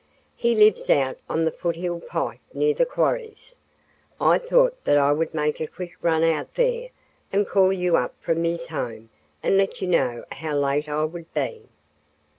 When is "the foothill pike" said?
1.45-2.39